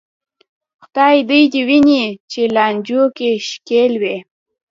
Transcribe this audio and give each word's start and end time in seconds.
خدای 0.83 1.17
دې 1.29 1.41
دې 1.53 1.61
ویني 1.67 2.03
چې 2.31 2.41
لانجو 2.55 3.03
کې 3.17 3.29
ښکېل 3.47 3.93
وې. 4.01 4.17